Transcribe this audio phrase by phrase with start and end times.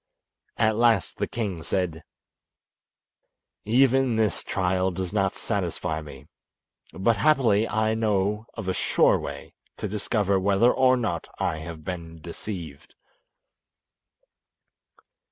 [0.57, 2.03] At last the king said:
[3.65, 6.25] "Even this trial does not satisfy me;
[6.91, 11.83] but happily I know of a sure way to discover whether or not I have
[11.83, 12.95] been deceived."